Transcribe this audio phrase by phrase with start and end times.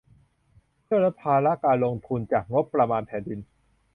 [0.83, 3.39] เพื่อลดภาระการลงทุนจากงบประมาณแผ่นดิน